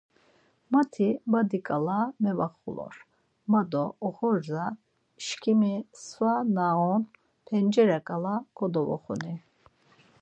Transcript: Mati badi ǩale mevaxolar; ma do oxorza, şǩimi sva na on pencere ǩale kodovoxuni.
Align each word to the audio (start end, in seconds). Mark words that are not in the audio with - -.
Mati 0.71 1.07
badi 1.31 1.59
ǩale 1.67 1.99
mevaxolar; 2.21 2.95
ma 3.51 3.61
do 3.71 3.83
oxorza, 4.07 4.65
şǩimi 5.25 5.75
sva 6.05 6.33
na 6.55 6.65
on 6.91 7.01
pencere 7.47 7.99
ǩale 8.07 8.35
kodovoxuni. 8.57 9.33